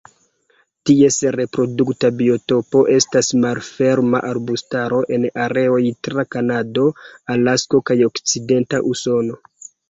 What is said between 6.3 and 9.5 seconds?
Kanado, Alasko kaj okcidenta Usono.